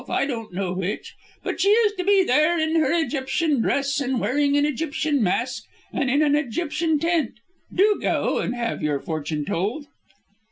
[0.09, 1.13] I don't know which.
[1.43, 5.65] But she is to be there in her Egyptian dress and wearing an Egyptian mask
[5.93, 7.35] and in an Egyptian tent.
[7.71, 9.85] Do go and have your fortune told."